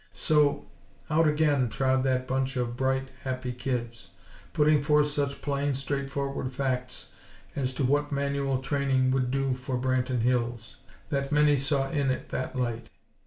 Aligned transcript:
So, 0.13 0.65
out 1.11 1.27
again 1.27 1.69
trod 1.69 2.01
that 2.05 2.27
bunch 2.27 2.57
of 2.57 2.75
bright, 2.75 3.09
happy 3.21 3.51
kids, 3.51 4.07
putting 4.51 4.81
forth 4.81 5.05
such 5.11 5.43
plain, 5.43 5.75
straightforward 5.75 6.51
facts 6.53 7.11
as 7.55 7.71
to 7.75 7.83
what 7.83 8.11
Manual 8.11 8.63
Training 8.63 9.11
would 9.11 9.29
do 9.29 9.53
for 9.53 9.77
Branton 9.77 10.21
Hills, 10.21 10.77
that 11.09 11.31
many 11.31 11.55
saw 11.55 11.87
it 11.91 11.97
in 11.99 12.19
that 12.29 12.55
light. 12.55 12.89